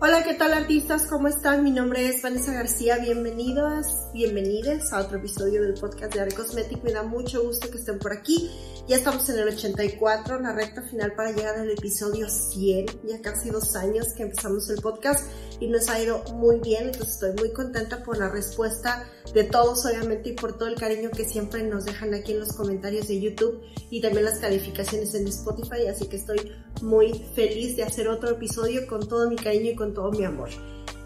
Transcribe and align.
Hola, 0.00 0.22
¿qué 0.22 0.34
tal 0.34 0.52
artistas? 0.52 1.08
¿Cómo 1.08 1.26
están? 1.26 1.64
Mi 1.64 1.72
nombre 1.72 2.06
es 2.06 2.22
Vanessa 2.22 2.52
García. 2.52 2.98
Bienvenidos, 2.98 3.84
bienvenidos 4.12 4.92
a 4.92 5.00
otro 5.00 5.18
episodio 5.18 5.60
del 5.60 5.74
podcast 5.74 6.14
de 6.14 6.20
Are 6.20 6.32
Cosmetic. 6.32 6.84
Me 6.84 6.92
da 6.92 7.02
mucho 7.02 7.42
gusto 7.42 7.68
que 7.68 7.78
estén 7.78 7.98
por 7.98 8.12
aquí. 8.12 8.48
Ya 8.86 8.94
estamos 8.94 9.28
en 9.28 9.40
el 9.40 9.48
84, 9.48 10.38
la 10.38 10.52
recta 10.52 10.82
final 10.82 11.14
para 11.16 11.32
llegar 11.32 11.56
al 11.56 11.68
episodio 11.68 12.28
100. 12.30 12.86
Ya 13.08 13.20
casi 13.20 13.50
dos 13.50 13.74
años 13.74 14.12
que 14.16 14.22
empezamos 14.22 14.70
el 14.70 14.80
podcast 14.80 15.28
y 15.58 15.66
nos 15.66 15.88
ha 15.88 16.00
ido 16.00 16.22
muy 16.34 16.60
bien. 16.60 16.86
Entonces 16.86 17.14
estoy 17.14 17.32
muy 17.32 17.52
contenta 17.52 18.04
por 18.04 18.18
la 18.18 18.28
respuesta 18.28 19.04
de 19.34 19.44
todos, 19.44 19.84
obviamente, 19.86 20.30
y 20.30 20.32
por 20.32 20.56
todo 20.56 20.68
el 20.68 20.76
cariño 20.76 21.10
que 21.10 21.24
siempre 21.24 21.62
nos 21.62 21.84
dejan 21.84 22.14
aquí 22.14 22.32
en 22.32 22.40
los 22.40 22.52
comentarios 22.52 23.08
de 23.08 23.20
YouTube 23.20 23.60
y 23.90 24.00
también 24.00 24.24
las 24.24 24.38
calificaciones 24.38 25.14
en 25.14 25.28
Spotify. 25.28 25.86
Así 25.88 26.06
que 26.06 26.16
estoy 26.16 26.52
muy 26.82 27.12
feliz 27.34 27.76
de 27.76 27.82
hacer 27.82 28.08
otro 28.08 28.30
episodio 28.30 28.86
con 28.86 29.06
todo 29.06 29.28
mi 29.28 29.36
cariño 29.36 29.72
y 29.72 29.74
con 29.74 29.94
todo 29.94 30.10
mi 30.10 30.24
amor. 30.24 30.48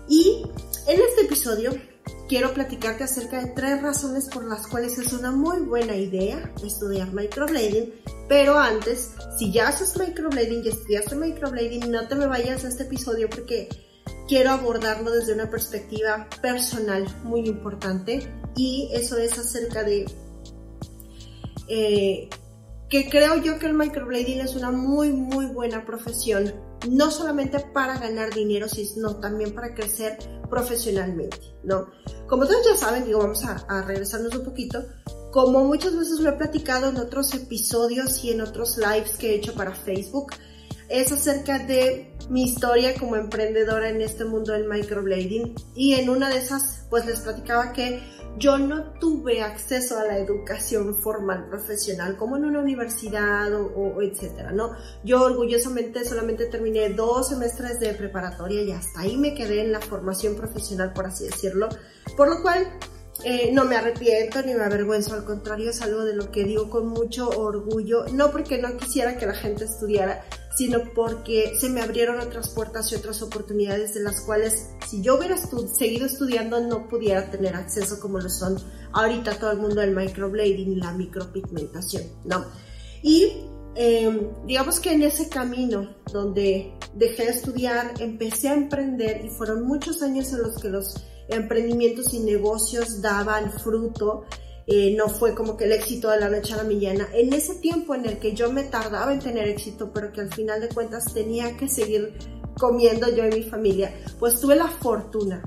Y 0.08 0.42
en 0.86 1.00
este 1.00 1.22
episodio 1.22 1.72
quiero 2.28 2.52
platicarte 2.54 3.04
acerca 3.04 3.44
de 3.44 3.50
tres 3.52 3.82
razones 3.82 4.28
por 4.28 4.44
las 4.44 4.66
cuales 4.66 4.98
es 4.98 5.12
una 5.12 5.30
muy 5.30 5.60
buena 5.60 5.96
idea 5.96 6.52
estudiar 6.64 7.12
microblading. 7.12 7.92
Pero 8.28 8.58
antes, 8.58 9.10
si 9.38 9.52
ya 9.52 9.68
haces 9.68 9.98
microblading 9.98 10.64
y 10.64 10.68
estudiaste 10.68 11.14
microblading, 11.14 11.90
no 11.90 12.08
te 12.08 12.14
me 12.14 12.26
vayas 12.26 12.64
a 12.64 12.68
este 12.68 12.84
episodio 12.84 13.28
porque 13.28 13.68
quiero 14.28 14.50
abordarlo 14.50 15.10
desde 15.10 15.34
una 15.34 15.50
perspectiva 15.50 16.28
personal 16.40 17.06
muy 17.24 17.46
importante. 17.46 18.28
Y 18.56 18.90
eso 18.92 19.16
es 19.16 19.38
acerca 19.38 19.82
de 19.82 20.04
eh, 21.68 22.28
que 22.88 23.08
creo 23.08 23.36
yo 23.38 23.58
que 23.58 23.66
el 23.66 23.74
microblading 23.74 24.40
es 24.40 24.54
una 24.54 24.70
muy, 24.70 25.12
muy 25.12 25.46
buena 25.46 25.84
profesión 25.86 26.52
no 26.88 27.10
solamente 27.10 27.60
para 27.60 27.98
ganar 27.98 28.34
dinero, 28.34 28.68
sino 28.68 29.16
también 29.16 29.54
para 29.54 29.74
crecer 29.74 30.18
profesionalmente, 30.50 31.38
¿no? 31.62 31.88
Como 32.26 32.46
todos 32.46 32.66
ya 32.68 32.76
saben, 32.76 33.04
digo, 33.04 33.20
vamos 33.20 33.44
a, 33.44 33.82
regresarnos 33.82 34.34
un 34.34 34.44
poquito, 34.44 34.84
como 35.30 35.64
muchas 35.64 35.96
veces 35.96 36.20
lo 36.20 36.30
he 36.30 36.32
platicado 36.32 36.88
en 36.88 36.98
otros 36.98 37.32
episodios 37.34 38.22
y 38.24 38.30
en 38.30 38.40
otros 38.40 38.76
lives 38.76 39.16
que 39.16 39.30
he 39.30 39.34
hecho 39.36 39.54
para 39.54 39.74
Facebook, 39.74 40.32
es 40.92 41.10
acerca 41.10 41.58
de 41.58 42.14
mi 42.28 42.44
historia 42.44 42.94
como 42.94 43.16
emprendedora 43.16 43.88
en 43.88 44.02
este 44.02 44.26
mundo 44.26 44.52
del 44.52 44.68
microblading 44.68 45.54
y 45.74 45.94
en 45.94 46.10
una 46.10 46.28
de 46.28 46.36
esas 46.36 46.86
pues 46.90 47.06
les 47.06 47.20
platicaba 47.20 47.72
que 47.72 48.02
yo 48.36 48.58
no 48.58 48.92
tuve 49.00 49.42
acceso 49.42 49.98
a 49.98 50.04
la 50.04 50.18
educación 50.18 50.94
formal 50.94 51.48
profesional 51.48 52.18
como 52.18 52.36
en 52.36 52.44
una 52.44 52.60
universidad 52.60 53.54
o, 53.54 54.02
etcétera, 54.02 54.52
¿no? 54.52 54.72
Yo 55.02 55.22
orgullosamente 55.22 56.04
solamente 56.04 56.46
terminé 56.46 56.90
dos 56.90 57.30
semestres 57.30 57.80
de 57.80 57.94
preparatoria 57.94 58.62
y 58.62 58.72
hasta 58.72 59.00
ahí 59.00 59.16
me 59.16 59.34
quedé 59.34 59.62
en 59.62 59.72
la 59.72 59.80
formación 59.80 60.36
profesional, 60.36 60.92
por 60.92 61.06
así 61.06 61.24
decirlo, 61.24 61.68
por 62.16 62.28
lo 62.28 62.42
cual 62.42 62.66
eh, 63.24 63.50
no 63.52 63.64
me 63.64 63.76
arrepiento 63.76 64.42
ni 64.42 64.54
me 64.54 64.64
avergüenzo, 64.64 65.14
al 65.14 65.24
contrario 65.24 65.70
es 65.70 65.80
algo 65.80 66.04
de 66.04 66.14
lo 66.14 66.32
que 66.32 66.44
digo 66.44 66.68
con 66.68 66.88
mucho 66.88 67.28
orgullo, 67.28 68.04
no 68.12 68.30
porque 68.32 68.58
no 68.58 68.76
quisiera 68.76 69.16
que 69.16 69.26
la 69.26 69.34
gente 69.34 69.64
estudiara, 69.64 70.24
sino 70.56 70.80
porque 70.94 71.54
se 71.58 71.68
me 71.68 71.80
abrieron 71.80 72.20
otras 72.20 72.50
puertas 72.50 72.90
y 72.90 72.96
otras 72.96 73.22
oportunidades 73.22 73.94
de 73.94 74.00
las 74.00 74.20
cuales 74.22 74.70
si 74.88 75.02
yo 75.02 75.16
hubiera 75.16 75.36
seguido 75.36 76.06
estudiando 76.06 76.60
no 76.60 76.88
pudiera 76.88 77.30
tener 77.30 77.54
acceso 77.54 78.00
como 78.00 78.18
lo 78.18 78.28
son 78.28 78.58
ahorita 78.92 79.38
todo 79.38 79.52
el 79.52 79.58
mundo 79.58 79.80
del 79.80 79.94
microblading 79.94 80.72
y 80.72 80.76
la 80.76 80.92
micropigmentación, 80.92 82.04
¿no? 82.24 82.44
Y 83.02 83.46
em, 83.76 84.28
digamos 84.46 84.80
que 84.80 84.92
en 84.92 85.02
ese 85.02 85.28
camino 85.28 85.94
donde 86.12 86.74
dejé 86.94 87.24
de 87.24 87.30
estudiar, 87.30 87.94
empecé 88.00 88.48
a 88.48 88.54
emprender 88.54 89.24
y 89.24 89.30
fueron 89.30 89.64
muchos 89.64 90.02
años 90.02 90.32
en 90.32 90.42
los 90.42 90.58
que 90.58 90.68
los 90.68 91.04
emprendimientos 91.28 92.12
y 92.14 92.20
negocios 92.20 93.00
daban 93.00 93.52
fruto 93.52 94.24
eh, 94.66 94.94
no 94.96 95.08
fue 95.08 95.34
como 95.34 95.56
que 95.56 95.64
el 95.64 95.72
éxito 95.72 96.10
de 96.10 96.20
la 96.20 96.28
noche 96.28 96.54
a 96.54 96.58
la 96.58 96.64
mañana. 96.64 97.08
En 97.12 97.32
ese 97.32 97.56
tiempo 97.56 97.94
en 97.94 98.06
el 98.06 98.18
que 98.18 98.34
yo 98.34 98.52
me 98.52 98.62
tardaba 98.64 99.12
en 99.12 99.18
tener 99.18 99.48
éxito, 99.48 99.92
pero 99.92 100.12
que 100.12 100.20
al 100.20 100.32
final 100.32 100.60
de 100.60 100.68
cuentas 100.68 101.12
tenía 101.12 101.56
que 101.56 101.68
seguir 101.68 102.16
comiendo 102.58 103.08
yo 103.08 103.26
y 103.26 103.30
mi 103.30 103.42
familia, 103.42 103.92
pues 104.18 104.40
tuve 104.40 104.54
la 104.56 104.68
fortuna, 104.68 105.42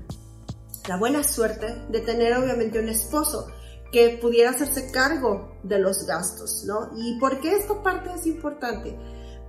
la 0.88 0.98
buena 0.98 1.24
suerte 1.24 1.74
de 1.90 2.02
tener 2.02 2.36
obviamente 2.36 2.80
un 2.80 2.90
esposo 2.90 3.48
que 3.92 4.18
pudiera 4.22 4.50
hacerse 4.50 4.92
cargo 4.92 5.58
de 5.64 5.80
los 5.80 6.06
gastos, 6.06 6.66
¿no? 6.66 6.90
¿Y 6.98 7.18
por 7.20 7.40
qué 7.40 7.56
esta 7.56 7.82
parte 7.82 8.10
es 8.14 8.26
importante? 8.26 8.98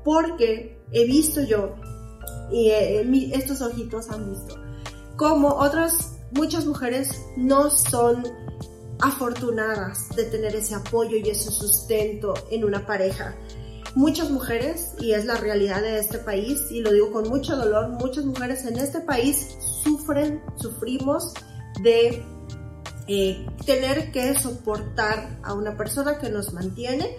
Porque 0.05 0.81
he 0.93 1.05
visto 1.07 1.43
yo, 1.43 1.75
y 2.53 2.71
eh, 2.71 3.33
estos 3.33 3.61
ojitos 3.61 4.09
han 4.11 4.31
visto, 4.31 4.55
como 5.17 5.49
otras, 5.49 6.16
muchas 6.37 6.67
mujeres 6.67 7.23
no 7.37 7.71
son 7.71 8.25
afortunadas 9.01 10.09
de 10.15 10.25
tener 10.25 10.55
ese 10.55 10.75
apoyo 10.75 11.17
y 11.17 11.29
ese 11.31 11.51
sustento 11.51 12.35
en 12.51 12.65
una 12.65 12.87
pareja. 12.87 13.35
Muchas 13.95 14.31
mujeres, 14.31 14.95
y 15.01 15.13
es 15.13 15.25
la 15.25 15.37
realidad 15.37 15.81
de 15.81 15.99
este 15.99 16.19
país, 16.19 16.61
y 16.71 16.81
lo 16.81 16.93
digo 16.93 17.13
con 17.13 17.29
mucho 17.29 17.57
dolor, 17.57 17.89
muchas 17.89 18.27
mujeres 18.27 18.65
en 18.67 18.79
este 18.79 19.01
país 19.01 19.57
sufren, 19.83 20.43
sufrimos 20.57 21.33
de 21.83 22.23
eh, 23.09 23.47
tener 23.65 24.13
que 24.13 24.39
soportar 24.39 25.39
a 25.43 25.55
una 25.55 25.77
persona 25.77 26.19
que 26.19 26.29
nos 26.29 26.53
mantiene 26.53 27.17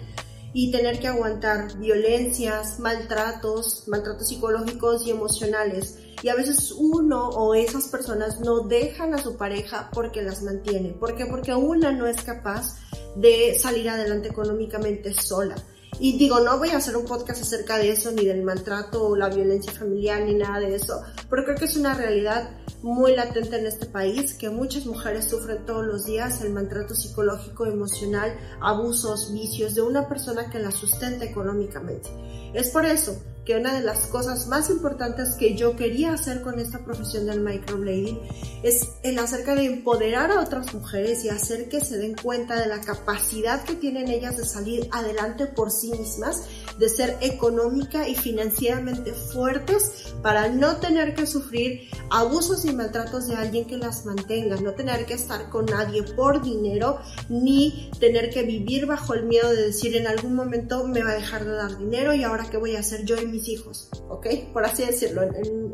y 0.52 0.70
tener 0.70 1.00
que 1.00 1.08
aguantar 1.08 1.76
violencias, 1.78 2.78
maltratos, 2.78 3.84
maltratos 3.88 4.28
psicológicos 4.28 5.06
y 5.06 5.10
emocionales 5.10 5.98
y 6.22 6.28
a 6.28 6.34
veces 6.34 6.72
uno 6.72 7.28
o 7.28 7.54
esas 7.54 7.88
personas 7.88 8.40
no 8.40 8.60
dejan 8.60 9.14
a 9.14 9.22
su 9.22 9.36
pareja 9.36 9.90
porque 9.92 10.22
las 10.22 10.42
mantiene. 10.42 10.90
¿Por 10.90 11.14
qué? 11.14 11.26
Porque 11.26 11.54
una 11.54 11.92
no 11.92 12.06
es 12.06 12.22
capaz 12.22 12.76
de 13.16 13.58
salir 13.58 13.88
adelante 13.88 14.28
económicamente 14.28 15.12
sola. 15.14 15.56
Y 16.00 16.16
digo, 16.16 16.38
no 16.40 16.58
voy 16.58 16.70
a 16.70 16.76
hacer 16.76 16.96
un 16.96 17.06
podcast 17.06 17.42
acerca 17.42 17.76
de 17.76 17.90
eso, 17.90 18.12
ni 18.12 18.24
del 18.24 18.42
maltrato 18.42 19.08
o 19.08 19.16
la 19.16 19.28
violencia 19.28 19.72
familiar, 19.72 20.22
ni 20.22 20.34
nada 20.34 20.60
de 20.60 20.76
eso, 20.76 21.02
pero 21.28 21.44
creo 21.44 21.56
que 21.56 21.64
es 21.64 21.76
una 21.76 21.94
realidad 21.94 22.50
muy 22.82 23.16
latente 23.16 23.58
en 23.58 23.66
este 23.66 23.86
país, 23.86 24.34
que 24.34 24.48
muchas 24.48 24.86
mujeres 24.86 25.24
sufren 25.28 25.66
todos 25.66 25.84
los 25.84 26.06
días 26.06 26.40
el 26.42 26.52
maltrato 26.52 26.94
psicológico, 26.94 27.66
emocional, 27.66 28.32
abusos, 28.60 29.32
vicios 29.32 29.74
de 29.74 29.82
una 29.82 30.08
persona 30.08 30.50
que 30.50 30.60
la 30.60 30.70
sustenta 30.70 31.24
económicamente. 31.24 32.08
Es 32.54 32.70
por 32.70 32.86
eso 32.86 33.20
que 33.48 33.56
una 33.56 33.72
de 33.72 33.80
las 33.80 34.08
cosas 34.08 34.46
más 34.46 34.68
importantes 34.68 35.34
que 35.36 35.56
yo 35.56 35.74
quería 35.74 36.12
hacer 36.12 36.42
con 36.42 36.60
esta 36.60 36.80
profesión 36.80 37.24
del 37.24 37.40
microblading 37.40 38.20
es 38.62 38.86
el 39.02 39.18
acerca 39.18 39.54
de 39.54 39.64
empoderar 39.64 40.30
a 40.30 40.42
otras 40.42 40.74
mujeres 40.74 41.24
y 41.24 41.30
hacer 41.30 41.70
que 41.70 41.80
se 41.80 41.96
den 41.96 42.14
cuenta 42.14 42.60
de 42.60 42.66
la 42.66 42.82
capacidad 42.82 43.64
que 43.64 43.74
tienen 43.74 44.08
ellas 44.08 44.36
de 44.36 44.44
salir 44.44 44.86
adelante 44.92 45.46
por 45.46 45.70
sí 45.70 45.90
mismas, 45.92 46.42
de 46.78 46.90
ser 46.90 47.16
económica 47.22 48.06
y 48.06 48.16
financieramente 48.16 49.14
fuertes 49.14 50.12
para 50.22 50.50
no 50.50 50.76
tener 50.76 51.14
que 51.14 51.26
sufrir 51.26 51.88
abusos 52.10 52.66
y 52.66 52.74
maltratos 52.74 53.28
de 53.28 53.36
alguien 53.36 53.64
que 53.64 53.78
las 53.78 54.04
mantenga, 54.04 54.56
no 54.56 54.72
tener 54.72 55.06
que 55.06 55.14
estar 55.14 55.48
con 55.48 55.64
nadie 55.64 56.02
por 56.02 56.42
dinero, 56.42 56.98
ni 57.30 57.90
tener 57.98 58.28
que 58.28 58.42
vivir 58.42 58.84
bajo 58.84 59.14
el 59.14 59.24
miedo 59.24 59.48
de 59.48 59.68
decir 59.68 59.96
en 59.96 60.06
algún 60.06 60.34
momento 60.34 60.86
me 60.86 61.02
va 61.02 61.12
a 61.12 61.14
dejar 61.14 61.46
de 61.46 61.52
dar 61.52 61.78
dinero 61.78 62.12
y 62.12 62.24
ahora 62.24 62.44
qué 62.50 62.58
voy 62.58 62.76
a 62.76 62.80
hacer 62.80 63.06
yo 63.06 63.18
y 63.18 63.26
mi 63.26 63.37
hijos, 63.46 63.88
¿ok? 64.08 64.26
Por 64.52 64.64
así 64.64 64.84
decirlo. 64.84 65.22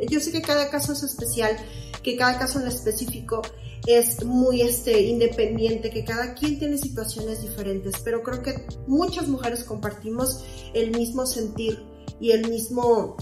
yo 0.08 0.20
sé 0.20 0.32
que 0.32 0.42
cada 0.42 0.70
caso 0.70 0.92
es 0.92 1.02
especial, 1.02 1.56
que 2.02 2.16
cada 2.16 2.38
caso 2.38 2.60
en 2.60 2.66
específico 2.66 3.42
es 3.86 4.24
muy 4.24 4.62
este, 4.62 5.02
independiente, 5.02 5.90
que 5.90 6.04
cada 6.04 6.34
quien 6.34 6.58
tiene 6.58 6.78
situaciones 6.78 7.42
diferentes, 7.42 7.94
pero 8.02 8.22
creo 8.22 8.42
que 8.42 8.66
muchas 8.86 9.28
mujeres 9.28 9.64
compartimos 9.64 10.44
el 10.72 10.90
mismo 10.90 11.26
sentir 11.26 11.82
y 12.20 12.30
el 12.32 12.48
mismo 12.48 13.16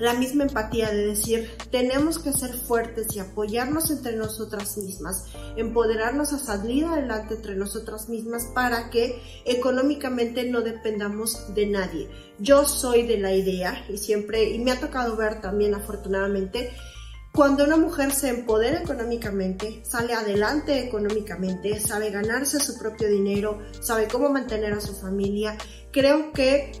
la 0.00 0.14
misma 0.14 0.44
empatía 0.44 0.90
de 0.90 1.06
decir, 1.06 1.50
tenemos 1.70 2.18
que 2.18 2.32
ser 2.32 2.54
fuertes 2.54 3.14
y 3.14 3.20
apoyarnos 3.20 3.90
entre 3.90 4.16
nosotras 4.16 4.78
mismas, 4.78 5.26
empoderarnos 5.56 6.32
a 6.32 6.38
salir 6.38 6.86
adelante 6.86 7.34
entre 7.34 7.54
nosotras 7.54 8.08
mismas 8.08 8.46
para 8.54 8.88
que 8.88 9.22
económicamente 9.44 10.44
no 10.44 10.62
dependamos 10.62 11.54
de 11.54 11.66
nadie. 11.66 12.08
Yo 12.38 12.66
soy 12.66 13.06
de 13.06 13.18
la 13.18 13.34
idea 13.34 13.84
y 13.90 13.98
siempre, 13.98 14.50
y 14.50 14.58
me 14.58 14.72
ha 14.72 14.80
tocado 14.80 15.16
ver 15.16 15.42
también 15.42 15.74
afortunadamente, 15.74 16.70
cuando 17.32 17.64
una 17.64 17.76
mujer 17.76 18.10
se 18.10 18.30
empodera 18.30 18.80
económicamente, 18.80 19.82
sale 19.84 20.14
adelante 20.14 20.80
económicamente, 20.80 21.78
sabe 21.78 22.10
ganarse 22.10 22.58
su 22.58 22.78
propio 22.78 23.08
dinero, 23.08 23.60
sabe 23.80 24.08
cómo 24.08 24.30
mantener 24.30 24.72
a 24.72 24.80
su 24.80 24.96
familia, 24.96 25.56
creo 25.92 26.32
que 26.32 26.72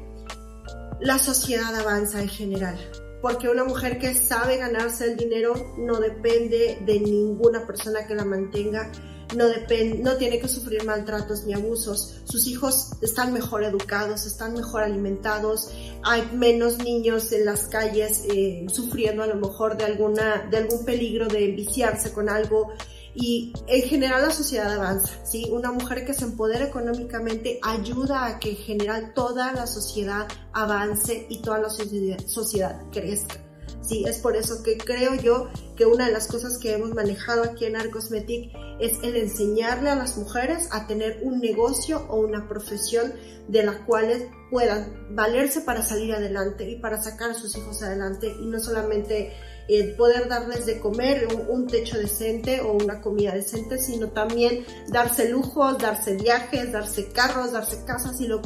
la 1.00 1.18
sociedad 1.18 1.74
avanza 1.76 2.20
en 2.20 2.28
general 2.28 2.78
porque 3.20 3.48
una 3.48 3.64
mujer 3.64 3.98
que 3.98 4.14
sabe 4.14 4.56
ganarse 4.56 5.04
el 5.04 5.16
dinero 5.16 5.74
no 5.76 6.00
depende 6.00 6.78
de 6.84 7.00
ninguna 7.00 7.66
persona 7.66 8.06
que 8.06 8.14
la 8.14 8.24
mantenga, 8.24 8.90
no, 9.36 9.46
depende, 9.46 9.98
no 9.98 10.16
tiene 10.16 10.40
que 10.40 10.48
sufrir 10.48 10.84
maltratos 10.84 11.44
ni 11.44 11.54
abusos, 11.54 12.20
sus 12.24 12.46
hijos 12.46 12.92
están 13.00 13.32
mejor 13.32 13.62
educados, 13.62 14.26
están 14.26 14.54
mejor 14.54 14.82
alimentados, 14.82 15.70
hay 16.02 16.28
menos 16.32 16.78
niños 16.78 17.30
en 17.32 17.44
las 17.44 17.66
calles 17.66 18.24
eh, 18.28 18.66
sufriendo 18.72 19.22
a 19.22 19.26
lo 19.26 19.36
mejor 19.36 19.76
de, 19.76 19.84
alguna, 19.84 20.48
de 20.50 20.56
algún 20.56 20.84
peligro 20.84 21.28
de 21.28 21.48
viciarse 21.48 22.12
con 22.12 22.28
algo 22.28 22.72
y 23.14 23.52
en 23.66 23.82
general 23.82 24.22
la 24.22 24.30
sociedad 24.30 24.72
avanza, 24.72 25.12
¿sí? 25.24 25.48
Una 25.50 25.72
mujer 25.72 26.04
que 26.04 26.14
se 26.14 26.24
empodera 26.24 26.66
económicamente 26.66 27.58
ayuda 27.62 28.26
a 28.26 28.38
que 28.38 28.50
en 28.50 28.56
general 28.56 29.12
toda 29.14 29.52
la 29.52 29.66
sociedad 29.66 30.28
avance 30.52 31.26
y 31.28 31.42
toda 31.42 31.58
la 31.58 31.70
sociedad, 31.70 32.80
crezca. 32.92 33.36
Sí, 33.82 34.04
es 34.06 34.18
por 34.18 34.36
eso 34.36 34.62
que 34.62 34.78
creo 34.78 35.14
yo 35.14 35.48
que 35.74 35.86
una 35.86 36.06
de 36.06 36.12
las 36.12 36.28
cosas 36.28 36.58
que 36.58 36.74
hemos 36.74 36.94
manejado 36.94 37.42
aquí 37.42 37.64
en 37.64 37.76
Arcosmetic 37.76 38.52
es 38.78 38.98
el 39.02 39.16
enseñarle 39.16 39.90
a 39.90 39.96
las 39.96 40.16
mujeres 40.16 40.68
a 40.70 40.86
tener 40.86 41.20
un 41.22 41.40
negocio 41.40 42.06
o 42.08 42.20
una 42.20 42.48
profesión 42.48 43.12
de 43.48 43.64
la 43.64 43.84
cual 43.86 44.30
puedan 44.50 45.14
valerse 45.16 45.62
para 45.62 45.82
salir 45.82 46.14
adelante 46.14 46.70
y 46.70 46.76
para 46.76 47.02
sacar 47.02 47.30
a 47.30 47.34
sus 47.34 47.56
hijos 47.56 47.82
adelante 47.82 48.32
y 48.40 48.46
no 48.46 48.60
solamente 48.60 49.32
eh, 49.72 49.94
poder 49.96 50.28
darles 50.28 50.66
de 50.66 50.80
comer 50.80 51.28
un, 51.48 51.68
techo 51.68 51.96
decente 51.96 52.60
o 52.60 52.72
una 52.72 53.00
comida 53.00 53.32
decente, 53.32 53.78
sino 53.78 54.08
también 54.08 54.64
darse 54.88 55.28
lujos, 55.28 55.78
darse 55.78 56.16
viajes, 56.16 56.72
darse 56.72 57.12
carros, 57.12 57.52
darse 57.52 57.84
casas 57.84 58.20
y 58.20 58.26
lo, 58.26 58.42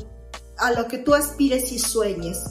a 0.59 0.73
lo 0.73 0.87
que 0.87 0.99
tú 0.99 1.15
aspires 1.15 1.73
y 1.73 1.79
sueñes. 1.79 2.45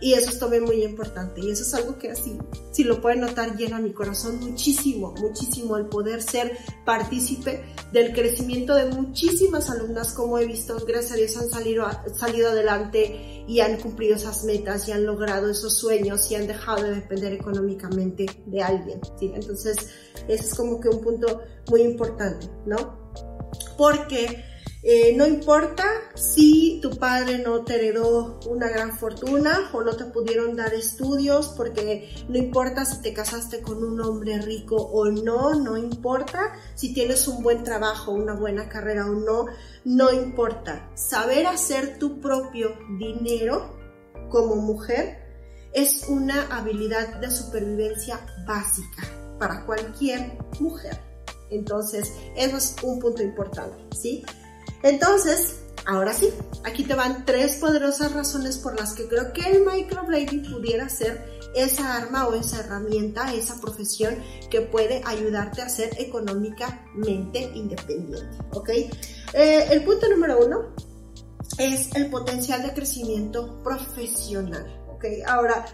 Y 0.00 0.12
eso 0.14 0.30
es 0.30 0.38
también 0.38 0.64
muy 0.64 0.82
importante. 0.84 1.40
Y 1.40 1.50
eso 1.50 1.62
es 1.62 1.74
algo 1.74 1.98
que 1.98 2.10
así, 2.10 2.38
si 2.70 2.84
lo 2.84 3.00
pueden 3.00 3.20
notar, 3.20 3.56
llena 3.56 3.80
mi 3.80 3.92
corazón 3.92 4.38
muchísimo, 4.40 5.12
muchísimo 5.18 5.76
el 5.76 5.86
poder 5.86 6.22
ser 6.22 6.56
partícipe 6.84 7.64
del 7.92 8.12
crecimiento 8.12 8.74
de 8.74 8.86
muchísimas 8.86 9.70
alumnas, 9.70 10.12
como 10.12 10.38
he 10.38 10.46
visto, 10.46 10.76
gracias 10.86 11.12
a 11.12 11.16
Dios 11.16 11.36
han 11.36 11.50
salido, 11.50 11.86
salido 12.14 12.50
adelante 12.50 13.44
y 13.48 13.60
han 13.60 13.76
cumplido 13.78 14.16
esas 14.16 14.44
metas 14.44 14.86
y 14.88 14.92
han 14.92 15.04
logrado 15.04 15.50
esos 15.50 15.76
sueños 15.76 16.30
y 16.30 16.36
han 16.36 16.46
dejado 16.46 16.84
de 16.84 16.94
depender 16.96 17.32
económicamente 17.32 18.26
de 18.46 18.62
alguien. 18.62 19.00
¿sí? 19.18 19.32
Entonces, 19.34 19.88
ese 20.28 20.44
es 20.44 20.54
como 20.54 20.80
que 20.80 20.88
un 20.88 21.00
punto 21.00 21.42
muy 21.70 21.82
importante, 21.82 22.48
¿no? 22.66 23.10
Porque 23.76 24.44
eh, 24.82 25.14
no 25.16 25.26
importa 25.26 25.84
si 26.14 26.78
tu 26.80 26.90
padre 26.98 27.38
no 27.38 27.64
te 27.64 27.74
heredó 27.74 28.38
una 28.48 28.68
gran 28.68 28.96
fortuna 28.96 29.70
o 29.72 29.82
no 29.82 29.96
te 29.96 30.04
pudieron 30.04 30.54
dar 30.54 30.72
estudios, 30.72 31.48
porque 31.56 32.08
no 32.28 32.38
importa 32.38 32.84
si 32.84 33.02
te 33.02 33.12
casaste 33.12 33.60
con 33.60 33.82
un 33.82 34.00
hombre 34.00 34.40
rico 34.40 34.76
o 34.76 35.06
no, 35.06 35.54
no 35.54 35.76
importa 35.76 36.52
si 36.74 36.94
tienes 36.94 37.26
un 37.26 37.42
buen 37.42 37.64
trabajo, 37.64 38.12
una 38.12 38.34
buena 38.34 38.68
carrera 38.68 39.06
o 39.06 39.14
no, 39.14 39.46
no 39.84 40.12
importa. 40.12 40.90
Saber 40.94 41.46
hacer 41.46 41.98
tu 41.98 42.20
propio 42.20 42.76
dinero 42.98 43.76
como 44.28 44.56
mujer 44.56 45.18
es 45.72 46.08
una 46.08 46.46
habilidad 46.56 47.20
de 47.20 47.30
supervivencia 47.30 48.24
básica 48.46 49.02
para 49.38 49.66
cualquier 49.66 50.38
mujer. 50.60 50.98
Entonces, 51.50 52.12
eso 52.36 52.56
es 52.56 52.76
un 52.82 52.98
punto 52.98 53.22
importante, 53.22 53.78
¿sí? 53.96 54.24
Entonces, 54.82 55.60
ahora 55.86 56.12
sí, 56.12 56.30
aquí 56.64 56.84
te 56.84 56.94
van 56.94 57.24
tres 57.24 57.56
poderosas 57.56 58.12
razones 58.12 58.58
por 58.58 58.78
las 58.78 58.94
que 58.94 59.08
creo 59.08 59.32
que 59.32 59.42
el 59.42 59.64
microblading 59.64 60.50
pudiera 60.50 60.88
ser 60.88 61.38
esa 61.54 61.96
arma 61.96 62.28
o 62.28 62.34
esa 62.34 62.60
herramienta, 62.60 63.32
esa 63.32 63.60
profesión 63.60 64.16
que 64.50 64.60
puede 64.60 65.02
ayudarte 65.04 65.62
a 65.62 65.68
ser 65.68 65.90
económicamente 65.98 67.50
independiente, 67.54 68.36
¿ok? 68.52 68.68
Eh, 68.68 69.66
el 69.70 69.82
punto 69.84 70.08
número 70.08 70.44
uno 70.44 70.74
es 71.58 71.94
el 71.96 72.10
potencial 72.10 72.62
de 72.62 72.74
crecimiento 72.74 73.62
profesional, 73.62 74.84
¿ok? 74.88 75.04
Ahora, 75.26 75.64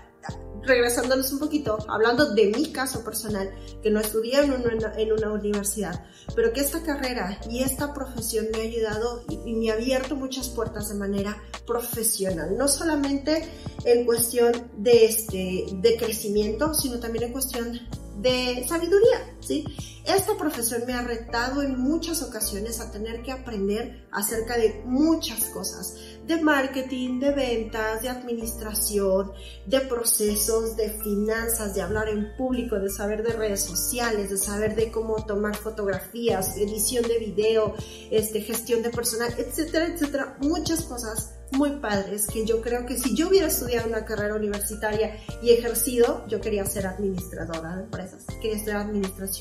regresándonos 0.66 1.32
un 1.32 1.38
poquito, 1.38 1.78
hablando 1.88 2.34
de 2.34 2.46
mi 2.46 2.72
caso 2.72 3.05
personal, 3.05 3.50
que 3.82 3.90
no 3.90 4.00
estudié 4.00 4.40
en 4.40 5.12
una, 5.12 5.32
universidad, 5.32 6.05
pero 6.34 6.52
que 6.52 6.61
esta 6.61 6.82
carrera 6.82 7.40
y 7.50 7.62
esta 7.62 7.93
profesión 7.93 8.46
me 8.52 8.61
ha 8.61 8.62
ayudado 8.62 9.25
y, 9.28 9.50
y, 9.50 9.55
me 9.55 9.70
ha 9.70 9.75
abierto 9.75 10.16
muchas 10.16 10.49
puertas 10.49 10.88
de 10.88 10.94
manera 10.94 11.43
profesional, 11.66 12.56
no 12.56 12.69
solamente 12.69 13.49
en 13.84 14.05
cuestión 14.05 14.70
de, 14.76 15.06
este, 15.06 15.64
de 15.72 15.96
crecimiento, 15.96 16.75
sino 16.75 16.99
también 16.99 17.25
en 17.25 17.32
cuestión 17.32 17.81
de 18.19 18.64
sabiduría, 18.69 19.33
¿sí? 19.44 19.64
Esta 20.05 20.37
profesión 20.37 20.82
me 20.87 20.93
ha 20.93 21.02
retado 21.02 21.62
en 21.62 21.79
muchas 21.81 22.23
ocasiones 22.23 22.81
a 22.81 22.91
tener 22.91 23.23
que 23.23 23.32
aprender 23.32 24.06
acerca 24.11 24.58
de 24.58 24.82
muchas 24.85 25.46
cosas, 25.46 25.94
de 26.26 26.41
marketing, 26.43 27.20
de 27.20 27.32
ventas, 27.32 28.02
de 28.02 28.08
administración, 28.08 29.32
de 29.67 29.81
procesos, 29.81 30.76
de 30.76 30.91
finanzas, 30.91 31.75
de 31.75 31.82
hablar 31.82 32.08
en 32.08 32.37
público, 32.37 32.79
de 32.79 32.91
saber 32.91 33.23
de 33.23 33.32
redes 33.32 33.62
sociales, 33.62 34.31
de 34.31 34.37
saber 34.37 34.76
de 34.76 34.91
cómo 34.91 35.25
tomar 35.25 35.56
fotografías, 35.56 36.56
edición 36.56 37.06
de 37.08 37.19
video, 37.19 37.75
este, 38.11 38.43
gestión 38.43 38.82
de 38.82 38.91
personal, 38.91 39.35
etcétera, 39.38 39.87
etcétera, 39.87 40.37
muchas 40.41 40.82
cosas 40.82 41.35
muy 41.52 41.70
padres 41.73 42.26
que 42.26 42.44
yo 42.44 42.61
creo 42.61 42.85
que 42.85 42.99
si 42.99 43.14
yo 43.14 43.29
hubiera 43.29 43.46
estudiado 43.46 43.88
una 43.88 44.05
carrera 44.05 44.35
universitaria 44.35 45.17
y 45.43 45.50
ejercido, 45.50 46.26
yo 46.29 46.41
quería 46.41 46.64
ser 46.67 46.87
administradora 46.87 47.76
de 47.76 47.82
empresas, 47.85 48.25
quería 48.41 48.56
estudiar 48.56 48.81
administración. 48.81 49.33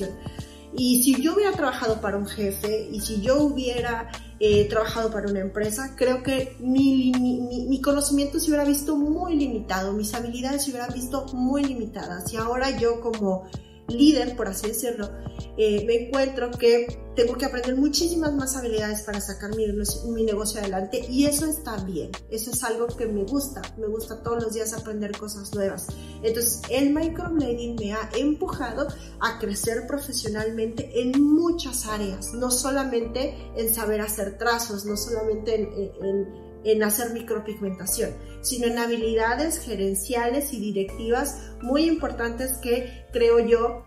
Y 0.76 1.02
si 1.02 1.22
yo 1.22 1.34
hubiera 1.34 1.52
trabajado 1.52 2.00
para 2.00 2.16
un 2.16 2.26
jefe 2.26 2.88
y 2.90 3.00
si 3.00 3.20
yo 3.20 3.42
hubiera 3.42 4.10
eh, 4.40 4.68
trabajado 4.68 5.10
para 5.10 5.28
una 5.28 5.40
empresa, 5.40 5.94
creo 5.96 6.22
que 6.22 6.56
mi, 6.58 7.12
mi, 7.12 7.66
mi, 7.68 7.80
conocimiento 7.80 8.40
se 8.40 8.48
hubiera 8.48 8.64
visto 8.64 8.96
muy 8.96 9.36
limitado, 9.36 9.92
mis 9.92 10.12
habilidades 10.14 10.64
se 10.64 10.70
hubieran 10.70 10.92
visto 10.92 11.26
muy 11.32 11.64
limitadas. 11.64 12.32
Y 12.32 12.36
ahora 12.36 12.76
yo 12.76 13.00
como 13.00 13.44
líder, 13.88 14.36
por 14.36 14.48
así 14.48 14.68
decirlo, 14.68 15.10
eh, 15.56 15.84
me 15.86 16.06
encuentro 16.06 16.50
que 16.50 16.98
tengo 17.14 17.34
que 17.34 17.44
aprender 17.44 17.76
muchísimas 17.76 18.32
más 18.34 18.56
habilidades 18.56 19.02
para 19.02 19.20
sacar 19.20 19.54
mi, 19.54 19.66
mi, 19.66 20.24
negocio 20.24 20.60
adelante 20.60 21.04
y 21.08 21.26
eso 21.26 21.46
está 21.46 21.76
bien, 21.84 22.10
eso 22.30 22.50
es 22.50 22.64
algo 22.64 22.86
que 22.88 23.06
me 23.06 23.22
gusta, 23.24 23.62
me 23.78 23.86
gusta 23.86 24.22
todos 24.22 24.42
los 24.42 24.54
días 24.54 24.72
aprender 24.72 25.16
cosas 25.16 25.54
nuevas. 25.54 25.86
Entonces 26.22 26.62
el 26.70 26.92
microblading 26.92 27.76
me 27.76 27.92
ha 27.92 28.10
empujado 28.16 28.88
a 29.20 29.38
crecer 29.38 29.86
profesionalmente 29.86 31.00
en 31.00 31.22
muchas 31.22 31.86
áreas, 31.86 32.32
no 32.34 32.50
solamente 32.50 33.36
en 33.56 33.72
saber 33.72 34.00
hacer 34.00 34.38
trazos, 34.38 34.84
no 34.84 34.96
solamente 34.96 35.54
en, 35.54 35.62
en 36.02 36.04
en 36.04 36.43
hacer 36.82 37.12
micropigmentación, 37.12 38.10
sino 38.42 38.66
en 38.66 38.78
habilidades 38.78 39.58
gerenciales 39.58 40.52
y 40.52 40.60
directivas 40.60 41.52
muy 41.62 41.84
importantes 41.84 42.58
que 42.62 43.06
creo 43.12 43.38
yo 43.38 43.84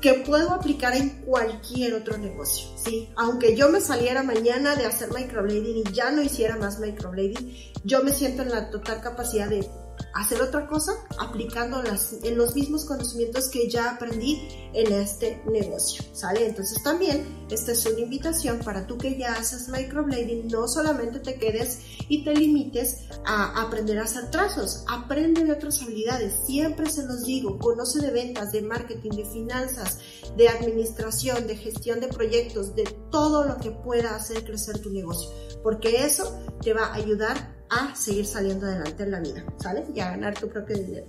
que 0.00 0.14
puedo 0.14 0.52
aplicar 0.52 0.94
en 0.94 1.22
cualquier 1.22 1.94
otro 1.94 2.18
negocio, 2.18 2.68
¿sí? 2.76 3.08
Aunque 3.16 3.56
yo 3.56 3.70
me 3.70 3.80
saliera 3.80 4.22
mañana 4.22 4.76
de 4.76 4.86
hacer 4.86 5.12
microblading 5.12 5.78
y 5.78 5.92
ya 5.92 6.10
no 6.10 6.22
hiciera 6.22 6.56
más 6.56 6.78
microblading, 6.78 7.72
yo 7.82 8.02
me 8.04 8.12
siento 8.12 8.42
en 8.42 8.50
la 8.50 8.70
total 8.70 9.00
capacidad 9.00 9.48
de 9.48 9.66
hacer 10.14 10.40
otra 10.40 10.66
cosa 10.66 10.92
aplicando 11.18 11.82
las, 11.82 12.14
en 12.22 12.36
los 12.36 12.54
mismos 12.54 12.84
conocimientos 12.84 13.48
que 13.48 13.68
ya 13.68 13.90
aprendí 13.90 14.48
en 14.72 14.92
este 14.92 15.42
negocio, 15.50 16.04
¿sale? 16.12 16.46
Entonces 16.46 16.82
también 16.82 17.46
esta 17.50 17.72
es 17.72 17.86
una 17.86 18.00
invitación 18.00 18.58
para 18.60 18.86
tú 18.86 18.98
que 18.98 19.18
ya 19.18 19.34
haces 19.34 19.68
microblading, 19.68 20.48
no 20.48 20.68
solamente 20.68 21.20
te 21.20 21.36
quedes 21.36 21.80
y 22.08 22.24
te 22.24 22.34
limites 22.34 23.06
a 23.24 23.62
aprender 23.62 23.98
a 23.98 24.04
hacer 24.04 24.30
trazos, 24.30 24.84
aprende 24.88 25.44
de 25.44 25.52
otras 25.52 25.82
habilidades, 25.82 26.34
siempre 26.46 26.90
se 26.90 27.04
los 27.04 27.24
digo, 27.24 27.58
conoce 27.58 28.00
de 28.00 28.10
ventas, 28.10 28.52
de 28.52 28.62
marketing, 28.62 29.10
de 29.10 29.24
finanzas, 29.24 29.98
de 30.36 30.48
administración, 30.48 31.46
de 31.46 31.56
gestión 31.56 32.00
de 32.00 32.08
proyectos, 32.08 32.74
de 32.74 32.84
todo 33.10 33.44
lo 33.44 33.56
que 33.58 33.70
pueda 33.70 34.14
hacer 34.14 34.44
crecer 34.44 34.78
tu 34.80 34.90
negocio, 34.90 35.30
porque 35.62 36.04
eso 36.04 36.38
te 36.62 36.72
va 36.72 36.86
a 36.86 36.94
ayudar 36.94 37.55
a 37.70 37.94
seguir 37.94 38.26
saliendo 38.26 38.66
adelante 38.66 39.02
en 39.02 39.10
la 39.10 39.20
vida, 39.20 39.44
¿sale? 39.58 39.84
Y 39.94 40.00
a 40.00 40.10
ganar 40.10 40.38
tu 40.38 40.48
propio 40.48 40.76
dinero. 40.76 41.06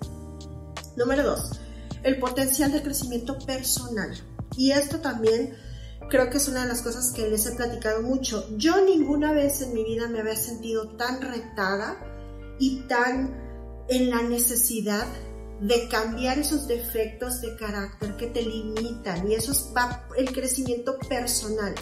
Número 0.96 1.24
dos, 1.24 1.60
el 2.04 2.20
potencial 2.20 2.72
de 2.72 2.82
crecimiento 2.82 3.38
personal. 3.40 4.16
Y 4.56 4.72
esto 4.72 5.00
también 5.00 5.56
creo 6.10 6.30
que 6.30 6.38
es 6.38 6.48
una 6.48 6.64
de 6.64 6.70
las 6.70 6.82
cosas 6.82 7.12
que 7.12 7.30
les 7.30 7.46
he 7.46 7.56
platicado 7.56 8.02
mucho. 8.02 8.48
Yo 8.58 8.84
ninguna 8.84 9.34
vez 9.34 9.62
en 9.62 9.74
mi 9.74 9.84
vida 9.84 10.08
me 10.08 10.20
había 10.20 10.36
sentido 10.36 10.96
tan 10.98 11.22
retada 11.22 11.98
y 12.60 12.82
tan 12.88 13.86
en 13.90 14.10
la 14.10 14.22
necesidad 14.24 15.06
de 15.62 15.88
cambiar 15.90 16.38
esos 16.38 16.68
defectos 16.68 17.42
de 17.42 17.56
carácter 17.56 18.16
que 18.18 18.28
te 18.28 18.44
limitan 18.44 19.30
y 19.30 19.36
eso 19.36 19.54
va 19.76 20.08
el 20.18 20.32
crecimiento 20.32 20.98
personal. 21.00 21.74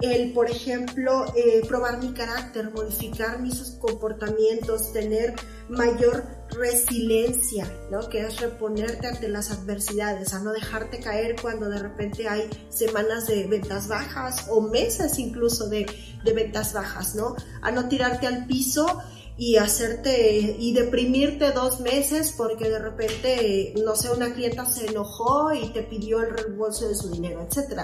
El, 0.00 0.32
por 0.32 0.48
ejemplo, 0.48 1.26
eh, 1.34 1.62
probar 1.66 1.98
mi 2.02 2.12
carácter, 2.12 2.70
modificar 2.70 3.40
mis 3.40 3.76
comportamientos, 3.80 4.92
tener 4.92 5.34
mayor 5.68 6.24
resiliencia, 6.50 7.70
¿no? 7.90 8.08
Que 8.08 8.20
es 8.20 8.40
reponerte 8.40 9.08
ante 9.08 9.28
las 9.28 9.50
adversidades, 9.50 10.32
a 10.34 10.38
no 10.38 10.52
dejarte 10.52 11.00
caer 11.00 11.36
cuando 11.40 11.68
de 11.68 11.80
repente 11.80 12.28
hay 12.28 12.48
semanas 12.68 13.26
de 13.26 13.46
ventas 13.46 13.88
bajas 13.88 14.46
o 14.48 14.60
meses 14.60 15.18
incluso 15.18 15.68
de, 15.68 15.86
de 16.24 16.32
ventas 16.32 16.72
bajas, 16.72 17.14
¿no? 17.14 17.34
A 17.60 17.70
no 17.70 17.88
tirarte 17.88 18.26
al 18.26 18.46
piso 18.46 19.02
y 19.38 19.56
hacerte 19.56 20.56
y 20.58 20.74
deprimirte 20.74 21.52
dos 21.52 21.80
meses 21.80 22.34
porque 22.36 22.68
de 22.68 22.80
repente, 22.80 23.72
no 23.84 23.94
sé, 23.94 24.10
una 24.10 24.34
clienta 24.34 24.66
se 24.66 24.86
enojó 24.86 25.54
y 25.54 25.68
te 25.72 25.84
pidió 25.84 26.20
el 26.20 26.30
reembolso 26.30 26.88
de 26.88 26.96
su 26.96 27.08
dinero, 27.08 27.46
etc. 27.48 27.82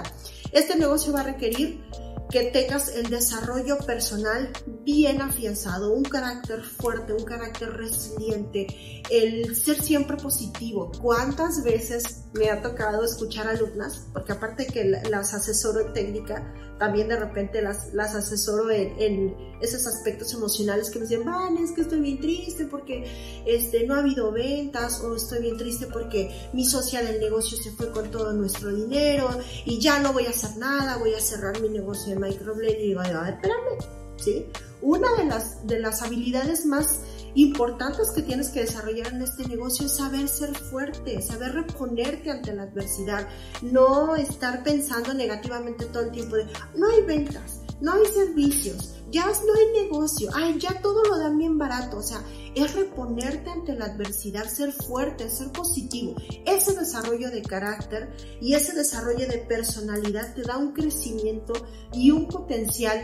Este 0.51 0.75
negocio 0.75 1.13
va 1.13 1.21
a 1.21 1.23
requerir 1.23 1.81
que 2.29 2.43
tengas 2.45 2.89
el 2.89 3.09
desarrollo 3.09 3.77
personal 3.77 4.51
bien 4.83 5.21
afianzado, 5.21 5.93
un 5.93 6.03
carácter 6.03 6.63
fuerte, 6.63 7.13
un 7.13 7.23
carácter 7.23 7.71
resiliente, 7.71 8.67
el 9.09 9.55
ser 9.55 9.81
siempre 9.81 10.17
positivo. 10.17 10.91
¿Cuántas 11.01 11.63
veces 11.63 12.25
me 12.33 12.49
ha 12.49 12.61
tocado 12.61 13.05
escuchar 13.05 13.47
alumnas? 13.47 14.07
Porque 14.11 14.33
aparte 14.33 14.65
que 14.65 14.83
las 14.83 15.33
asesoro 15.33 15.81
en 15.81 15.93
técnica, 15.93 16.53
también 16.77 17.07
de 17.07 17.15
repente 17.15 17.61
las, 17.61 17.93
las 17.93 18.15
asesoro 18.15 18.69
en, 18.69 19.35
esos 19.61 19.87
aspectos 19.87 20.33
emocionales 20.33 20.89
que 20.89 20.99
me 20.99 21.05
dicen, 21.05 21.25
vale, 21.25 21.61
es 21.61 21.71
que 21.71 21.81
estoy 21.81 22.01
bien 22.01 22.19
triste 22.19 22.65
porque 22.65 23.43
este, 23.45 23.87
no 23.87 23.95
ha 23.95 23.99
habido 23.99 24.31
ventas 24.31 25.01
o 25.01 25.15
estoy 25.15 25.41
bien 25.41 25.57
triste 25.57 25.87
porque 25.87 26.29
mi 26.53 26.65
socia 26.65 27.01
del 27.01 27.19
negocio 27.19 27.57
se 27.57 27.71
fue 27.71 27.89
con 27.91 28.11
todo 28.11 28.33
nuestro 28.33 28.75
dinero 28.75 29.29
y 29.65 29.79
ya 29.79 29.99
no 29.99 30.11
voy 30.11 30.25
a 30.25 30.31
hacer 30.31 30.57
nada, 30.57 30.97
voy 30.97 31.13
a 31.13 31.19
cerrar 31.19 31.59
mi 31.61 31.69
negocio 31.69 32.13
de 32.13 32.19
microblade 32.19 32.83
y 32.83 32.87
digo, 32.89 33.01
espérame, 33.01 33.77
¿sí? 34.17 34.45
Una 34.81 35.15
de 35.15 35.25
las, 35.25 35.65
de 35.65 35.79
las 35.79 36.01
habilidades 36.01 36.65
más 36.65 36.99
importantes 37.35 38.11
que 38.11 38.21
tienes 38.21 38.49
que 38.49 38.61
desarrollar 38.61 39.13
en 39.13 39.21
este 39.21 39.47
negocio 39.47 39.85
es 39.85 39.95
saber 39.95 40.27
ser 40.27 40.55
fuerte, 40.55 41.21
saber 41.21 41.53
reponerte 41.53 42.31
ante 42.31 42.53
la 42.53 42.63
adversidad, 42.63 43.27
no 43.61 44.15
estar 44.15 44.63
pensando 44.63 45.13
negativamente 45.13 45.85
todo 45.85 46.03
el 46.03 46.11
tiempo 46.11 46.35
de 46.35 46.47
no 46.75 46.89
hay 46.89 47.01
ventas, 47.03 47.61
no 47.81 47.93
hay 47.93 48.05
servicios, 48.05 48.95
ya 49.11 49.25
no 49.25 49.53
hay 49.53 49.83
negocio, 49.83 50.29
ay, 50.33 50.57
ya 50.59 50.81
todo 50.81 51.03
lo 51.03 51.17
dan 51.17 51.37
bien 51.37 51.57
barato, 51.57 51.97
o 51.97 52.03
sea, 52.03 52.21
es 52.55 52.73
reponerte 52.73 53.49
ante 53.49 53.73
la 53.73 53.85
adversidad, 53.85 54.45
ser 54.45 54.71
fuerte, 54.71 55.29
ser 55.29 55.51
positivo. 55.51 56.15
Ese 56.45 56.73
desarrollo 56.73 57.29
de 57.29 57.41
carácter 57.41 58.09
y 58.41 58.53
ese 58.53 58.73
desarrollo 58.73 59.27
de 59.27 59.39
personalidad 59.39 60.33
te 60.33 60.43
da 60.43 60.57
un 60.57 60.73
crecimiento 60.73 61.53
y 61.93 62.11
un 62.11 62.27
potencial 62.27 63.03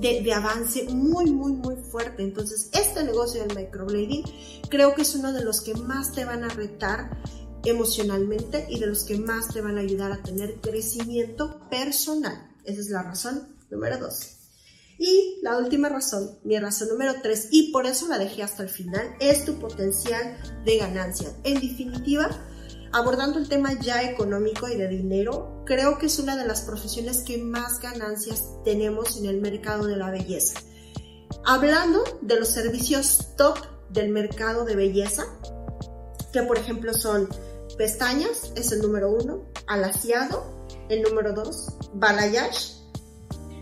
de, 0.00 0.32
avance 0.32 0.84
muy, 0.84 1.30
muy, 1.30 1.52
muy 1.52 1.76
fuerte. 1.76 2.22
Entonces, 2.22 2.70
este 2.72 3.04
negocio 3.04 3.44
del 3.44 3.56
microblading 3.56 4.24
creo 4.68 4.94
que 4.94 5.02
es 5.02 5.14
uno 5.14 5.32
de 5.32 5.44
los 5.44 5.60
que 5.60 5.74
más 5.74 6.12
te 6.12 6.24
van 6.24 6.44
a 6.44 6.48
retar 6.48 7.18
emocionalmente 7.64 8.66
y 8.68 8.78
de 8.78 8.86
los 8.86 9.04
que 9.04 9.18
más 9.18 9.48
te 9.48 9.60
van 9.60 9.78
a 9.78 9.82
ayudar 9.82 10.12
a 10.12 10.22
tener 10.22 10.60
crecimiento 10.60 11.60
personal. 11.68 12.50
Esa 12.64 12.80
es 12.80 12.90
la 12.90 13.02
razón 13.02 13.56
número 13.70 13.98
dos. 13.98 14.36
Y 14.98 15.38
la 15.42 15.56
última 15.56 15.88
razón, 15.88 16.38
mi 16.44 16.58
razón 16.58 16.88
número 16.88 17.14
tres, 17.22 17.48
y 17.50 17.72
por 17.72 17.86
eso 17.86 18.06
la 18.06 18.18
dejé 18.18 18.42
hasta 18.42 18.62
el 18.62 18.68
final, 18.68 19.14
es 19.18 19.46
tu 19.46 19.58
potencial 19.58 20.36
de 20.66 20.76
ganancia. 20.76 21.32
En 21.42 21.54
definitiva, 21.54 22.28
abordando 22.92 23.38
el 23.38 23.48
tema 23.48 23.78
ya 23.80 24.02
económico 24.02 24.68
y 24.68 24.76
de 24.76 24.88
dinero, 24.88 25.62
creo 25.64 25.98
que 25.98 26.06
es 26.06 26.18
una 26.18 26.36
de 26.36 26.46
las 26.46 26.62
profesiones 26.62 27.22
que 27.24 27.38
más 27.38 27.80
ganancias 27.80 28.44
tenemos 28.64 29.16
en 29.18 29.26
el 29.26 29.40
mercado 29.40 29.86
de 29.86 29.96
la 29.96 30.10
belleza. 30.10 30.60
Hablando 31.44 32.02
de 32.22 32.38
los 32.38 32.48
servicios 32.48 33.28
top 33.36 33.58
del 33.90 34.10
mercado 34.10 34.64
de 34.64 34.76
belleza, 34.76 35.24
que 36.32 36.42
por 36.42 36.58
ejemplo 36.58 36.94
son 36.94 37.28
pestañas, 37.78 38.52
es 38.56 38.72
el 38.72 38.82
número 38.82 39.10
uno, 39.10 39.44
alaciado, 39.66 40.44
el 40.88 41.02
número 41.02 41.32
dos, 41.32 41.68
balayage, 41.94 42.80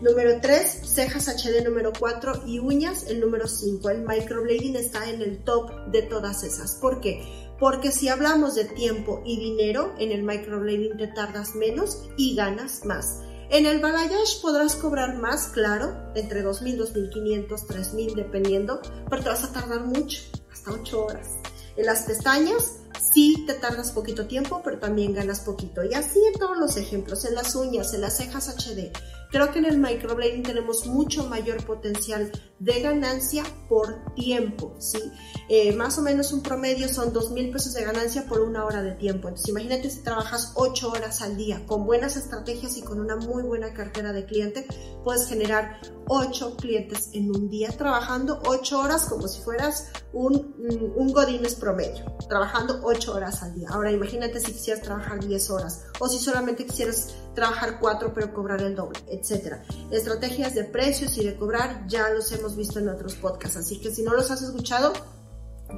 número 0.01 0.39
3, 0.41 0.81
cejas 0.85 1.27
HD 1.27 1.63
número 1.63 1.91
4 1.97 2.43
y 2.45 2.59
uñas 2.59 3.07
el 3.07 3.19
número 3.19 3.47
5. 3.47 3.89
El 3.89 4.07
microblading 4.07 4.75
está 4.75 5.09
en 5.09 5.21
el 5.21 5.43
top 5.43 5.71
de 5.87 6.03
todas 6.03 6.43
esas. 6.43 6.75
¿Por 6.75 7.01
qué? 7.01 7.48
Porque 7.59 7.91
si 7.91 8.07
hablamos 8.07 8.55
de 8.55 8.65
tiempo 8.65 9.21
y 9.25 9.37
dinero, 9.37 9.93
en 9.99 10.11
el 10.11 10.23
microblading 10.23 10.97
te 10.97 11.07
tardas 11.07 11.55
menos 11.55 12.07
y 12.17 12.35
ganas 12.35 12.85
más. 12.85 13.21
En 13.49 13.65
el 13.65 13.79
balayage 13.79 14.41
podrás 14.41 14.75
cobrar 14.75 15.17
más, 15.17 15.47
claro, 15.47 16.11
entre 16.15 16.43
2.000, 16.43 16.77
2.500, 16.77 17.47
3.000 17.67 18.15
dependiendo, 18.15 18.79
pero 19.09 19.23
te 19.23 19.29
vas 19.29 19.43
a 19.43 19.51
tardar 19.51 19.81
mucho, 19.81 20.21
hasta 20.51 20.71
8 20.71 21.05
horas. 21.05 21.29
En 21.75 21.85
las 21.85 22.03
pestañas 22.03 22.78
sí 23.13 23.43
te 23.45 23.53
tardas 23.55 23.91
poquito 23.91 24.27
tiempo, 24.27 24.61
pero 24.63 24.79
también 24.79 25.13
ganas 25.13 25.41
poquito. 25.41 25.83
Y 25.83 25.93
así 25.93 26.19
en 26.33 26.39
todos 26.39 26.57
los 26.57 26.77
ejemplos, 26.77 27.25
en 27.25 27.35
las 27.35 27.55
uñas, 27.55 27.93
en 27.93 28.01
las 28.01 28.17
cejas 28.17 28.49
HD. 28.49 28.91
Creo 29.31 29.51
que 29.51 29.59
en 29.59 29.65
el 29.65 29.77
microblading 29.77 30.41
tenemos 30.41 30.87
mucho 30.87 31.27
mayor 31.27 31.63
potencial 31.63 32.31
de 32.57 32.81
ganancia 32.81 33.43
por 33.67 34.13
tiempo, 34.15 34.73
¿sí? 34.79 34.99
Eh, 35.49 35.71
más 35.75 35.99
o 35.99 36.01
menos 36.01 36.33
un 36.33 36.41
promedio 36.41 36.89
son 36.89 37.13
dos 37.13 37.29
mil 37.29 37.51
pesos 37.51 37.73
de 37.73 37.83
ganancia 37.83 38.25
por 38.27 38.41
una 38.41 38.65
hora 38.65 38.81
de 38.81 38.93
tiempo. 38.93 39.27
Entonces 39.27 39.49
imagínate 39.49 39.91
si 39.91 39.99
trabajas 39.99 40.53
8 40.55 40.91
horas 40.91 41.21
al 41.21 41.37
día 41.37 41.63
con 41.67 41.85
buenas 41.85 42.17
estrategias 42.17 42.75
y 42.77 42.81
con 42.81 42.99
una 42.99 43.17
muy 43.17 43.43
buena 43.43 43.71
cartera 43.71 44.13
de 44.13 44.25
cliente, 44.25 44.65
puedes 45.03 45.27
generar 45.27 45.79
8 46.07 46.55
clientes 46.57 47.09
en 47.13 47.29
un 47.29 47.49
día 47.49 47.69
trabajando 47.69 48.41
8 48.45 48.79
horas 48.79 49.05
como 49.05 49.27
si 49.27 49.41
fueras 49.41 49.91
un, 50.11 50.55
un 50.95 51.13
godines 51.13 51.53
promedio, 51.53 52.17
trabajando 52.27 52.78
8 52.83 53.13
horas 53.13 53.43
al 53.43 53.53
día. 53.53 53.69
Ahora 53.71 53.91
imagínate 53.91 54.39
si 54.39 54.51
quisieras 54.53 54.83
trabajar 54.83 55.23
10 55.23 55.49
horas 55.49 55.83
o 55.99 56.07
si 56.07 56.19
solamente 56.19 56.65
quisieras 56.65 57.15
trabajar 57.35 57.79
4 57.79 58.13
pero 58.13 58.33
cobrar 58.33 58.61
el 58.61 58.75
doble, 58.75 58.99
etc. 59.09 59.57
Estrategias 59.91 60.55
de 60.55 60.63
precios 60.63 61.17
y 61.17 61.25
de 61.25 61.35
cobrar 61.35 61.85
ya 61.87 62.09
los 62.09 62.31
hemos 62.31 62.55
visto 62.55 62.79
en 62.79 62.89
otros 62.89 63.15
podcasts, 63.15 63.57
así 63.57 63.79
que 63.79 63.91
si 63.91 64.03
no 64.03 64.13
los 64.13 64.31
has 64.31 64.41
escuchado, 64.41 64.93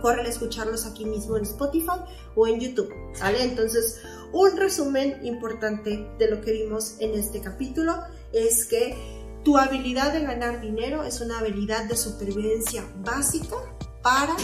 corre 0.01 0.21
a 0.21 0.29
escucharlos 0.29 0.85
aquí 0.85 1.05
mismo 1.05 1.37
en 1.37 1.43
Spotify 1.43 1.99
o 2.35 2.47
en 2.47 2.59
YouTube, 2.59 2.93
¿vale? 3.19 3.43
Entonces, 3.43 3.99
un 4.31 4.55
resumen 4.55 5.25
importante 5.25 6.07
de 6.17 6.29
lo 6.29 6.41
que 6.41 6.53
vimos 6.53 6.95
en 6.99 7.13
este 7.15 7.41
capítulo 7.41 7.95
es 8.31 8.65
que 8.65 8.95
tu 9.43 9.57
habilidad 9.57 10.13
de 10.13 10.21
ganar 10.21 10.61
dinero 10.61 11.03
es 11.03 11.19
una 11.19 11.39
habilidad 11.39 11.85
de 11.85 11.97
supervivencia 11.97 12.85
básica 13.03 13.57
para 14.01 14.35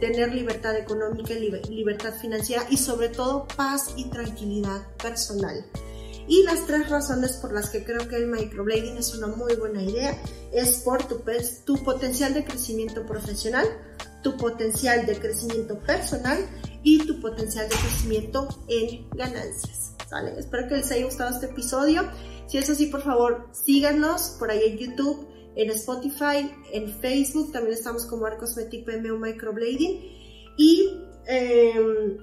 tener 0.00 0.34
libertad 0.34 0.76
económica 0.76 1.32
y 1.32 1.50
libertad 1.70 2.14
financiera 2.20 2.66
y 2.70 2.76
sobre 2.76 3.08
todo 3.08 3.46
paz 3.56 3.94
y 3.96 4.10
tranquilidad 4.10 4.86
personal. 5.02 5.64
Y 6.26 6.42
las 6.44 6.66
tres 6.66 6.88
razones 6.88 7.32
por 7.32 7.52
las 7.52 7.68
que 7.70 7.84
creo 7.84 8.08
que 8.08 8.16
el 8.16 8.28
microblading 8.28 8.96
es 8.96 9.14
una 9.14 9.26
muy 9.26 9.56
buena 9.56 9.82
idea 9.82 10.18
es 10.52 10.78
por 10.78 11.06
tu, 11.06 11.22
tu 11.64 11.84
potencial 11.84 12.32
de 12.32 12.44
crecimiento 12.44 13.04
profesional, 13.04 13.66
tu 14.22 14.36
potencial 14.36 15.04
de 15.04 15.18
crecimiento 15.18 15.78
personal 15.80 16.38
y 16.82 17.04
tu 17.06 17.20
potencial 17.20 17.68
de 17.68 17.76
crecimiento 17.76 18.48
en 18.68 19.08
ganancias. 19.10 19.92
¿Sale? 20.08 20.38
Espero 20.38 20.68
que 20.68 20.76
les 20.76 20.90
haya 20.92 21.04
gustado 21.04 21.30
este 21.30 21.46
episodio. 21.46 22.08
Si 22.46 22.58
es 22.58 22.70
así, 22.70 22.86
por 22.86 23.02
favor, 23.02 23.48
síganos 23.52 24.36
por 24.38 24.50
ahí 24.50 24.62
en 24.64 24.78
YouTube, 24.78 25.26
en 25.56 25.70
Spotify, 25.70 26.50
en 26.72 26.88
Facebook. 27.00 27.52
También 27.52 27.74
estamos 27.74 28.06
como 28.06 28.26
Arcosmetic 28.26 28.84
PMO 28.84 29.18
Microblading. 29.18 30.54
Y 30.56 31.00
eh, 31.26 32.18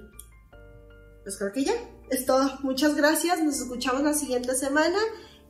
pues 1.22 1.36
creo 1.38 1.52
que 1.52 1.64
ya 1.64 1.74
es 2.10 2.26
todo. 2.26 2.50
Muchas 2.62 2.96
gracias. 2.96 3.42
Nos 3.42 3.60
escuchamos 3.60 4.02
la 4.02 4.14
siguiente 4.14 4.54
semana. 4.54 4.98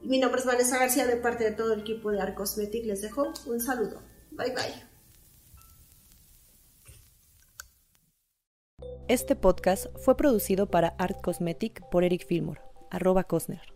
Mi 0.03 0.19
nombre 0.19 0.41
es 0.41 0.47
Vanessa 0.47 0.79
García 0.79 1.07
de 1.07 1.17
parte 1.17 1.45
de 1.45 1.53
todo 1.53 1.73
el 1.73 1.81
equipo 1.81 2.11
de 2.11 2.21
Art 2.21 2.35
Cosmetic. 2.35 2.85
Les 2.85 3.03
dejo 3.03 3.33
un 3.47 3.61
saludo. 3.61 4.03
Bye 4.33 4.55
bye. 4.55 4.93
Este 9.09 9.37
podcast 9.37 9.87
fue 9.99 10.17
producido 10.17 10.71
para 10.71 10.89
Art 10.99 11.21
Cosmetic 11.23 11.89
por 11.91 12.05
Eric 12.05 12.27
Fillmore, 12.27 12.61
arroba 12.91 13.25
Cosner. 13.25 13.72